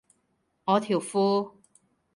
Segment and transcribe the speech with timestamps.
[0.65, 1.51] 我條褲